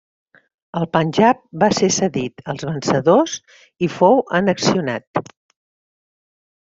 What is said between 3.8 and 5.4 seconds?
i fou annexionat.